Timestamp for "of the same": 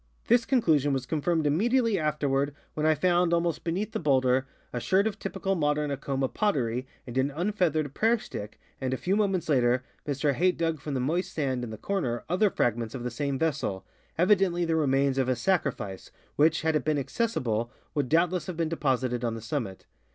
12.95-13.37